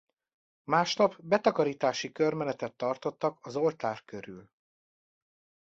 [0.63, 4.49] Másnap betakarítási körmenetet tartottak az oltár körül.